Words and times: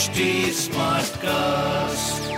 HD 0.00 0.26
Smartcast. 0.56 2.28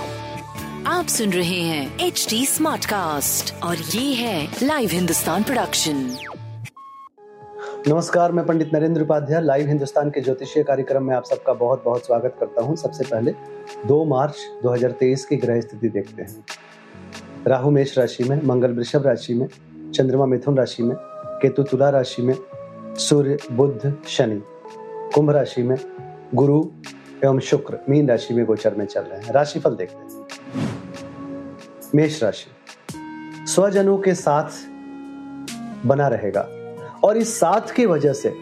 आप 0.86 1.06
सुन 1.06 1.32
रहे 1.32 1.60
हैं 1.60 1.98
एच 2.06 2.26
डी 2.30 2.44
स्मार्ट 2.46 2.84
कास्ट 2.84 3.52
और 3.62 3.76
ये 3.76 4.14
है 4.14 4.48
लाइव 4.62 4.90
हिंदुस्तान 4.92 5.42
प्रोडक्शन 5.42 6.00
नमस्कार 7.88 8.32
मैं 8.32 8.44
पंडित 8.46 8.70
नरेंद्र 8.74 9.02
उपाध्याय 9.02 9.40
लाइव 9.42 9.68
हिंदुस्तान 9.68 10.10
के 10.10 10.20
ज्योतिषीय 10.20 10.62
कार्यक्रम 10.62 11.04
में 11.04 11.14
आप 11.16 11.24
सबका 11.24 11.52
बहुत 11.52 11.84
बहुत 11.84 12.06
स्वागत 12.06 12.36
करता 12.40 12.62
हूँ। 12.62 12.76
सबसे 12.76 13.04
पहले 13.04 13.34
2 13.88 14.04
मार्च 14.04 14.36
2023 14.64 15.24
की 15.24 15.36
ग्रह 15.36 15.60
स्थिति 15.60 15.88
देखते 15.88 16.22
हैं। 16.22 16.44
राहु 17.46 17.70
मेष 17.70 17.98
राशि 17.98 18.24
में 18.24 18.42
मंगल 18.44 18.72
वृषभ 18.72 19.06
राशि 19.06 19.34
में 19.34 19.46
चंद्रमा 19.92 20.26
मिथुन 20.26 20.58
राशि 20.58 20.82
में 20.82 20.96
केतु 21.42 21.62
तुला 21.62 21.90
राशि 21.90 22.22
में 22.22 22.34
सूर्य 23.08 23.38
बुध 23.52 23.92
शनि। 24.08 24.40
कुंभ 25.14 25.30
राशि 25.30 25.62
में 25.62 25.76
गुरु 26.34 26.64
एवं 27.24 27.38
शुक्र, 27.38 27.78
मीन 27.88 28.08
राशि 28.08 28.34
में 28.34 28.44
गोचर 28.44 28.74
में 28.74 28.86
चल 28.86 29.00
रहे 29.00 29.20
हैं। 29.20 29.32
राशिफल 29.32 29.70
देखते 29.70 29.96
हैं। 29.96 30.26
मेष 31.94 32.22
राशि, 32.22 32.50
स्वजनों 33.46 33.98
के 33.98 34.14
साथ 34.14 34.50
बना 35.86 36.08
रहेगा 36.08 36.48
और 37.04 37.16
इस 37.16 37.40
साथ 37.40 37.72
की 37.72 37.86
वजह 37.86 38.12
से 38.12 38.34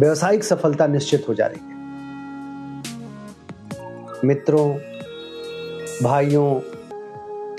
व्यवसायिक 0.00 0.44
सफलता 0.44 0.86
निश्चित 0.86 1.26
हो 1.28 1.34
जा 1.34 1.46
रही 1.46 1.60
है। 1.60 1.78
मित्रों, 4.24 4.74
भाइयों, 6.02 6.60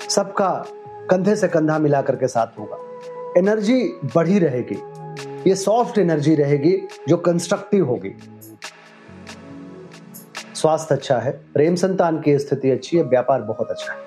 सबका 0.10 0.66
कंधे 1.10 1.35
से 1.35 1.48
कंधा 1.48 1.80
मिलाकर 1.80 2.16
के 2.16 2.27
साथ 2.27 2.60
होगा। 2.60 2.77
एनर्जी 3.38 3.84
बढ़ी 4.16 4.40
रहेगी। 4.40 4.82
ये 5.49 5.55
सॉफ्ट 5.55 5.98
एनर्जी 5.98 6.35
रहेगी 6.35 6.88
जो 7.07 7.18
कंस्ट्रक्टिव 7.18 7.85
होगी। 7.85 8.16
स्वास्थ्य 10.62 10.95
अच्छा 10.95 11.18
है, 11.18 11.31
प्रेम 11.54 11.76
संतान 11.76 12.20
की 12.21 12.38
स्थिति 12.40 12.71
अच्छी 12.71 12.98
है, 12.98 13.04
व्यापार 13.05 13.41
बहुत 13.41 13.70
अच्छा 13.71 13.91
है। 13.93 13.99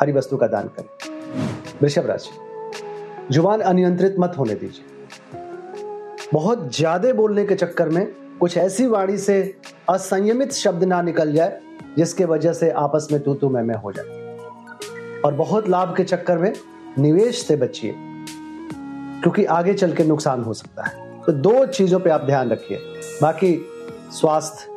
हरी 0.00 0.12
वस्तु 0.12 0.36
का 0.36 0.46
दान 0.46 0.68
करें। 0.70 1.78
वृषभ 1.82 2.06
राशि, 2.06 2.30
ज़ुबान 3.32 3.60
अनियंत्रित 3.62 4.16
मत 4.18 4.34
होने 4.38 4.54
दीजिए। 4.54 4.84
बहुत 6.32 6.76
ज़्यादा 6.76 7.12
बोलने 7.12 7.44
के 7.44 7.54
चक्कर 7.54 7.88
में 7.88 8.06
कुछ 8.40 8.56
ऐसी 8.58 8.86
वाणी 8.86 9.16
से 9.18 9.38
असंयमित 9.88 10.52
शब्द 10.52 10.84
ना 10.84 11.00
निकल 11.02 11.32
जाए, 11.32 11.58
जिसके 11.98 12.24
वजह 12.24 12.52
से 12.52 12.70
आपस 12.70 13.08
में 13.12 13.20
तू 13.22 13.34
तू 13.34 13.48
मैं 13.48 13.62
मैं 13.62 13.74
हो। 13.74 13.92
जाए 13.92 15.20
और 15.24 15.34
बहुत 15.34 15.68
लाभ 15.68 15.94
के 15.96 16.04
चक्कर 16.04 16.38
में 16.38 16.52
निवेश 16.98 17.42
से 17.46 17.56
बचिए, 17.56 17.94
क्योंकि 19.22 19.44
आगे 19.44 19.74
चल 19.74 19.92
के 19.92 20.04
नुकसान 20.04 20.42
हो 20.42 20.54
सकता 20.54 20.84
है। 20.84 21.22
तो 21.22 21.32
दो 21.32 21.64
चीज़ों 21.66 22.00
पे 22.00 22.10
आप 22.10 22.24
ध्यान 22.24 22.50
रखिए। 22.50 22.78
बाकी 23.22 23.54
स्वास्थ्य 24.12 24.74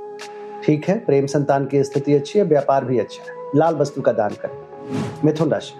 ठीक 0.69 0.89
है, 0.89 0.99
प्रेम 0.99 1.25
संतान 1.25 1.65
की 1.65 1.83
स्थिति 1.83 2.13
अच्छी 2.13 2.39
है, 2.39 2.45
व्यापार 2.45 2.85
भी 2.85 2.99
अच्छा 2.99 3.33
है। 3.33 3.49
लाल 3.55 3.75
वस्तु 3.75 4.01
का 4.01 4.11
दान 4.11 4.29
करें। 4.29 4.57
मिथुन 5.25 5.51
राशि। 5.51 5.73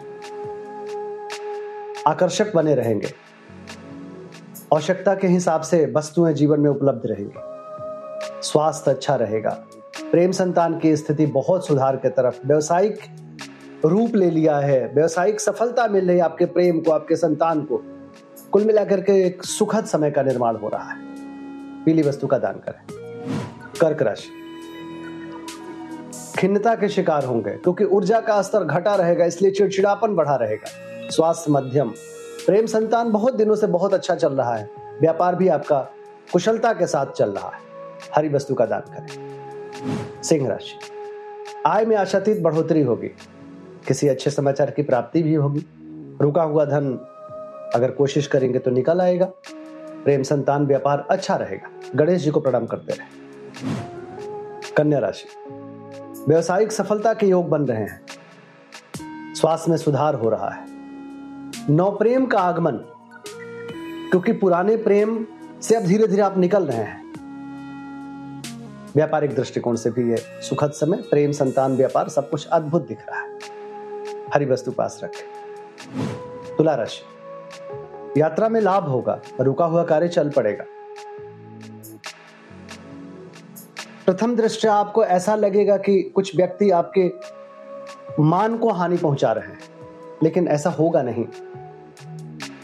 आकर्षक 2.08 2.56
बने 2.56 2.76
रहेंगे। 2.76 3.08
आवश्यकता 4.74 5.16
के 5.16 5.28
हिसाब 5.28 5.62
से 5.62 5.94
वस्तुएँ 5.96 6.34
जीवन 6.34 6.60
में 6.60 6.70
उपलब्ध 6.70 7.02
रहेंगी। 7.06 7.34
स्वास्थ्य 8.48 8.92
अच्छा 8.92 9.16
रहेगा। 9.16 9.66
प्रेम 10.12 10.32
संतान 10.32 10.80
की 10.80 10.98
स्थिति 10.98 11.26
बहुत 11.26 11.68
सुधार 11.68 11.96
के 11.96 12.10
तरफ़। 12.10 12.48
व्यवसायिक 12.48 13.00
रूप 13.86 14.16
ले 14.16 14.30
लिया 14.30 14.58
है। 14.58 14.92
व्यवसायिक 14.96 15.42
सफलता 15.42 15.88
मिल 15.88 16.08
रही 16.08 16.18
है 16.18 16.24
आपके 16.24 16.46
प्रेम 16.46 16.80
को, 16.80 16.92
आपके 16.92 17.16
संतान 17.16 17.62
को। 17.62 17.84
कुल 18.52 18.64
मिलाकर 18.64 19.02
के 19.02 19.26
एक 19.26 19.44
सुखद 19.44 19.86
समय 19.86 20.12
का 20.12 20.24
निर्माण 20.24 20.56
हो 20.56 20.68
रहा 20.68 20.90
है। 20.90 20.98
पीली 21.86 22.02
वस्तु 22.02 22.28
का 22.28 22.38
दान 22.38 22.54
करें। 22.54 22.86
कर्क 23.82 24.02
राशि। 24.02 24.49
खिन्नता 26.40 26.76
के 26.76 26.90
शिकार 26.90 27.26
होंगे, 27.26 27.52
क्योंकि 27.52 27.84
ऊर्जा 27.84 28.20
का 28.20 28.42
स्तर 28.42 28.64
घटा 28.64 28.96
रहेगा, 28.96 29.26
इसलिए 29.26 29.52
चिड़चिड़ापन 29.52 30.16
बढ़ा 30.16 30.36
रहेगा। 30.36 30.70
स्वास्थ्य 31.10 31.52
मध्यम। 31.52 31.90
प्रेम 32.46 32.66
संतान 32.66 33.12
बहुत 33.12 33.36
दिनों 33.36 33.56
से 33.56 33.68
बहुत 33.68 33.94
अच्छा 33.94 34.16
चल 34.16 34.34
रहा 34.34 34.56
है। 34.56 34.70
व्यापार 35.02 35.36
भी 35.36 35.48
आपका 35.48 35.80
कुशलता 36.34 36.74
के 36.74 36.88
साथ 36.88 37.06
चल 37.06 37.30
रहा 37.30 37.48
है। 37.48 37.60
हरी 38.16 38.30
वस्तु 38.30 38.56
का 38.56 38.66
दान 38.66 38.80
करें। 38.80 40.24
सिंह 40.24 40.50
राशि। 40.50 40.80
आय 41.66 41.86
में 41.86 41.96
आशातीत 41.96 42.42
बढ़ोतरी 42.42 42.82
होगी। 42.82 43.08
किसी 43.88 44.08
अच्छे 44.08 44.30
समाचार 44.30 44.72
की 44.72 44.84
प्राप्ति 44.84 45.24
भी 45.24 45.34
होगी। 45.34 45.66
रुका 46.22 46.44
हुआ 46.44 46.66
धन 46.66 46.94
अगर 47.76 47.92
कोशिश 47.92 48.28
करेंगे 48.28 48.60
तो 48.60 48.72
निकल 48.72 49.02
आएगा। 49.02 49.26
प्रेम 50.04 50.24
संतान, 50.24 50.66
व्यापार 50.66 51.08
अच्छा 51.10 51.36
रहेगा। 51.36 51.70
गणेश 51.96 52.22
जी 52.22 52.32
को 52.32 52.40
प्रणाम 52.40 52.66
करते 52.66 52.94
रहे। 52.94 53.08
कन्या 54.78 55.00
राशि। 55.00 55.59
व्यवसायिक 56.28 56.72
सफलता 56.72 57.14
के 57.14 57.26
योग 57.26 57.50
बन 57.50 57.62
रहे 57.62 57.82
हैं। 57.82 58.02
स्वास्थ्य 59.36 59.72
में 59.72 59.78
सुधार 59.78 60.16
हो 60.16 60.30
रहा 60.30 60.50
है। 60.50 60.66
नौ 61.70 61.92
प्रेम 61.92 62.26
का 62.26 62.40
आगमन, 62.40 62.72
क्योंकि 64.10 64.32
पुराने 64.32 64.78
प्रेम 64.78 65.28
से 65.62 65.76
अब 65.76 65.84
धीरे 65.84 66.08
धीरे 66.08 66.22
आप 66.22 66.38
निकल 66.38 66.64
रहे 66.64 66.78
हैं। 66.78 67.14
व्यापारिक 68.96 69.36
दृष्टिकोण 69.36 69.76
से 69.76 69.92
भी 69.92 70.12
ये 70.12 70.18
सुखद 70.18 70.72
समय, 70.72 70.98
प्रेम, 70.98 71.32
संतान, 71.32 71.76
व्यापार, 71.76 72.10
सब 72.10 72.30
कुछ 72.30 72.48
अद्भुत 72.48 72.88
दिख 72.88 73.00
रहा 73.10 73.20
है। 73.20 73.40
हरी 74.34 74.46
वस्तु 74.46 74.72
पास 74.72 75.02
रखें। 75.04 75.28
तुला 76.58 76.76
राशि। 76.76 77.02
यात्रा 78.22 78.50
में 78.50 78.62
लाभ 78.62 78.84
होगा, 78.84 79.22
रुका 79.42 79.66
हुआ 79.66 79.84
कार्य 79.84 80.08
चल 80.08 80.30
पड़ेगा। 80.30 80.66
प्रथम 84.10 84.36
दृष्टया 84.36 84.74
आपको 84.74 85.04
ऐसा 85.06 85.36
लगेगा 85.36 85.78
कि 85.78 86.02
कुछ 86.16 86.36
व्यक्ति 86.36 86.70
आपके 86.72 87.12
मान 88.20 88.58
को 88.58 88.70
हानि 88.70 88.98
पहुँचा 88.98 89.32
रहे 89.32 89.48
हैं, 89.48 89.60
लेकिन 90.24 90.48
ऐसा 90.48 90.70
होगा 90.70 91.02
नहीं। 91.02 91.26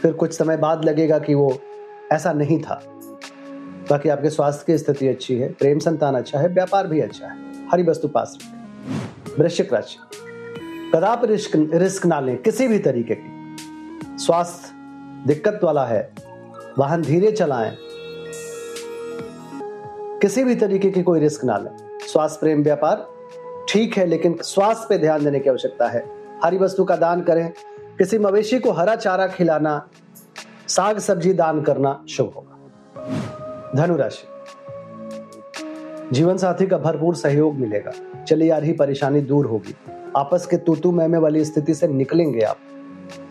फिर 0.02 0.14
कुछ 0.14 0.34
समय 0.34 0.58
बाद 0.58 0.86
लगेगा 0.86 1.20
कि 1.20 1.34
वो 1.34 1.60
ऐसा 2.12 2.34
नहीं 2.34 2.60
था। 2.62 2.82
बाकी 3.90 4.10
आपके 4.10 4.30
स्वास्थ्य 4.30 4.64
की 4.68 4.78
स्थिति 4.78 5.08
अच्छी 5.08 5.36
है, 5.36 5.52
प्रेम 5.54 5.80
संतान 5.80 6.16
अच्छा 6.16 6.40
है, 6.40 6.48
व्यापार 6.48 6.88
भी 6.88 7.02
अच्छा 7.02 7.28
है, 7.28 7.38
हरी 7.72 7.84
वस्तु 7.84 8.08
पास 8.08 8.38
वृश्चिक 9.40 9.74
राशि। 9.74 9.98
कदाप 10.96 11.26
रिस्क 11.26 11.52
रिस्क 11.74 12.06
ना 12.06 12.20
लें, 12.20 12.38
किसी 12.38 12.68
भी 12.68 12.80
तरीके 12.80 13.16
की। 13.18 14.18
स्वास्थ्य 14.18 14.74
दिक्कत 15.28 15.60
वाला 15.64 15.86
है, 15.86 16.14
वाहन 16.80 17.02
धीरे 17.02 17.32
चलाएँ 17.32 17.78
किसी 20.22 20.44
भी 20.44 20.56
तरीके 20.56 20.90
की 20.90 21.04
कोई 21.04 21.20
रिस्क 21.20 21.44
ना 21.44 21.58
लें। 21.58 22.00
स्वास्थ्य 22.08 22.38
प्रेम 22.40 22.64
व्यापार 22.64 23.08
ठीक 23.70 23.98
है, 23.98 24.06
लेकिन 24.06 24.36
स्वास्थ्य 24.42 24.86
पे 24.90 24.98
ध्यान 24.98 25.24
देने 25.24 25.40
की 25.40 25.50
आवश्यकता 25.50 25.88
है। 25.88 26.06
हरी 26.44 26.58
वस्तु 26.58 26.84
का 26.84 26.96
दान 26.96 27.22
करें। 27.22 27.54
किसी 27.98 28.20
मवेशी 28.20 28.60
को 28.60 28.72
हरा 28.72 28.96
चारा 28.96 29.28
खिलाना, 29.28 29.88
साग 30.68 31.00
सब्ज़ी 31.00 31.34
दान 31.34 31.62
करना 31.62 32.06
शुभ 32.10 32.34
होगा। 32.36 32.60
धनुराशि। 33.76 34.28
जीवन 36.12 36.38
साथी 36.38 36.68
का 36.68 36.78
भरपूर 36.78 37.16
सहयोग 37.16 37.56
मिलेगा। 37.56 38.24
चली 38.24 38.50
आ 38.50 38.58
रही 38.58 38.74
परेशानी 38.74 39.22
दूर 39.22 39.46
होगी। 39.46 39.76
आपस 40.18 40.46
के 40.46 40.58
तूतू 40.58 40.92
मैमे 40.92 41.18
वाली 41.18 41.46
स्थिति 41.46 41.74
से 41.74 41.88
निकलेंगे 41.88 42.42
आप। 42.42 42.58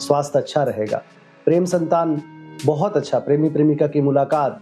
स्वास्थ्य 0.01 0.39
अच्छा 0.39 0.62
रहेगा। 0.62 1.03
प्रेम 1.45 1.65
संतान 1.65 2.22
बहुत 2.65 2.97
अच्छा। 2.97 3.19
प्रेमी 3.19 3.51
प्रेमिका 3.51 3.87
की 3.87 4.01
मुलाकात 4.01 4.61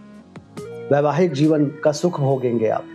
वैवाहिक 0.91 1.31
जीवन 1.31 1.65
का 1.83 1.91
सुख 1.91 2.19
भोगेंगे 2.19 2.67
आप। 2.67 2.85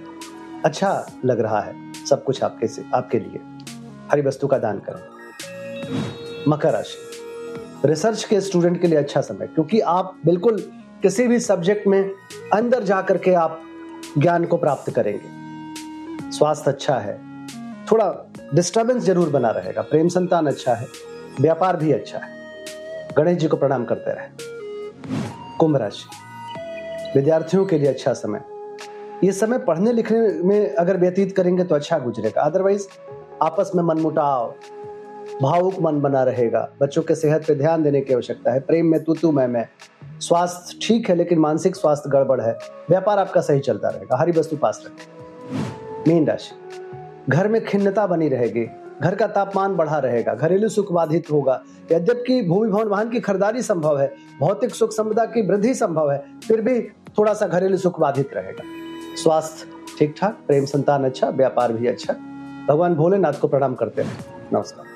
अच्छा 0.64 1.06
लग 1.24 1.40
रहा 1.40 1.60
है 1.60 1.74
सब 2.10 2.24
कुछ 2.24 2.42
आपके 2.42 2.66
से, 2.66 2.84
आपके 2.94 3.18
लिए। 3.18 3.40
हरी 4.12 4.22
वस्तु 4.22 4.46
का 4.46 4.58
दान 4.58 4.80
करें। 4.88 6.44
मकर 6.48 6.72
राशि। 6.72 7.88
रिसर्च 7.88 8.24
के 8.24 8.40
स्टूडेंट 8.40 8.80
के 8.80 8.86
लिए 8.86 8.98
अच्छा 8.98 9.20
समय, 9.20 9.46
क्योंकि 9.46 9.80
आप 9.80 10.16
बिल्कुल 10.26 10.58
किसी 11.02 11.26
भी 11.28 11.40
सब्जेक्ट 11.40 11.86
में 11.86 12.02
अंदर 12.54 12.82
जा 12.82 13.00
करके 13.02 13.34
आप 13.34 13.60
ज्ञान 14.18 14.44
को 14.44 14.56
प्राप्त 14.56 14.90
करेंगे। 14.90 16.30
स्वास्थ्य 16.30 16.70
अच्छा 16.70 16.98
है। 16.98 17.18
थोड़ा 17.92 18.30
डिस्टर्बेंस 18.54 19.02
ज़रूर 19.02 19.28
बना 19.28 19.50
रहेगा। 19.50 19.82
प्रेम 19.82 20.08
संतान 20.08 20.46
अच्छा 20.46 20.74
है। 20.74 20.86
व्यापार 21.40 21.76
भी 21.76 21.92
अच्छा 21.92 22.18
है। 22.18 22.36
गणेश 23.16 23.38
जी 23.38 23.48
को 23.48 23.56
प्रणाम 23.56 23.84
करते 23.84 24.10
रहे। 24.10 25.56
कुंभ 25.58 25.76
राशि। 25.76 26.27
विद्यार्थियों 27.14 27.64
के 27.66 27.78
लिए 27.78 27.88
अच्छा 27.88 28.12
समय। 28.12 28.40
ये 29.24 29.32
समय 29.32 29.58
पढ़ने 29.58 29.92
लिखने 29.92 30.18
में 30.18 30.74
अगर 30.74 30.96
व्यतीत 30.96 31.36
करेंगे 31.36 31.64
तो 31.64 31.74
अच्छा 31.74 31.98
गुजरेगा। 31.98 32.42
अदरवाइज़ 32.42 32.88
आपस 33.42 33.70
में 33.74 33.82
मनमुटाव, 33.82 34.54
भावुक 35.42 35.74
मन 35.80 36.00
बना 36.00 36.22
रहेगा। 36.22 36.68
बच्चों 36.80 37.02
के 37.02 37.14
सेहत 37.14 37.44
पे 37.48 37.54
ध्यान 37.54 37.82
देने 37.82 38.00
की 38.00 38.14
आवश्यकता 38.14 38.52
है। 38.52 38.60
प्रेम 38.60 38.86
में 38.86 39.04
तू 39.04 39.14
तू 39.14 39.32
मैं 39.32 39.48
मैं। 39.48 39.68
स्वास्थ्य 40.20 40.78
ठीक 40.82 41.08
है, 41.08 41.14
लेकिन 41.14 41.38
मानसिक 41.38 41.76
स्वास्थ्य 41.76 42.10
गड़बड़ 42.10 42.40
है। 42.40 42.58
व्यापार 42.88 43.18
आपका 43.18 43.40
सही 43.40 43.60
चलता 43.60 43.88
रहेगा। 43.88 44.16
हरी 44.16 44.32
वस्तु 44.32 44.56
पास 44.56 44.82
रखें। 44.86 45.06
मीन 46.08 46.26
राशि। 46.26 46.56
घर 47.28 47.48
में 47.48 47.64
खिन्नता 47.64 48.06
बनी 48.06 48.28
रहेगी। 48.28 48.70
घर 49.02 49.14
का 49.14 49.26
तापमान 49.26 49.74
बढ़ा 49.76 49.98
रहेगा 49.98 50.34
घरेलू 50.34 50.68
सुख 50.68 50.92
बाधित 50.92 51.30
होगा। 51.32 51.60
यद्यपि 51.92 52.40
भूमि 52.42 52.70
भवन 52.70 52.88
वाहन 52.88 53.10
की 53.10 53.20
खरीदारी 53.20 53.62
संभव 53.62 54.00
है 54.00 54.08
भौतिक 54.40 54.74
सुख 54.74 54.92
संपदा 54.92 55.24
की 55.24 55.42
वृद्धि 55.48 55.74
संभव 55.74 56.10
है 56.12 56.18
फिर 56.48 56.60
भी 56.60 56.80
थोड़ा 57.18 57.34
सा 57.34 57.46
घरेलू 57.46 57.76
सुख 57.76 58.00
बाधित 58.00 58.34
रहेगा। 58.34 58.64
स्वास्थ्य 59.22 59.66
ठीक 59.98 60.14
ठाक 60.18 60.42
प्रेम 60.46 60.64
संतान 60.64 61.04
अच्छा 61.04 61.28
व्यापार 61.30 61.72
भी 61.72 61.86
अच्छा। 61.86 62.12
भगवान 62.68 62.94
भोलेनाथ 62.94 63.32
को 63.32 63.48
प्रणाम 63.48 63.74
करते 63.74 64.02
हैं। 64.02 64.18
नमस्कार। 64.52 64.86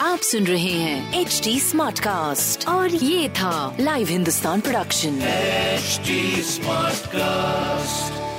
आप 0.00 0.18
सुन 0.18 0.44
रहे 0.44 0.72
हैं 0.72 1.20
एच 1.20 1.40
डी 1.44 1.58
स्मार्ट 1.60 2.00
कास्ट 2.00 2.68
और 2.68 2.88
ये 2.88 3.28
था 3.28 3.76
live 3.80 4.06
Hindustan 4.08 4.60
production 4.60 5.20
smart 6.50 7.06
cast 7.06 8.29